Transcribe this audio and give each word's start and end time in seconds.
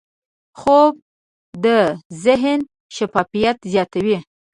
خوب 0.59 0.93
د 1.65 1.65
ذهن 2.23 2.59
شفافیت 2.95 3.57
زیاتوي 3.71 4.17